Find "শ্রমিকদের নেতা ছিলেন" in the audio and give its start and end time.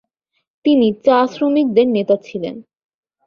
1.33-2.55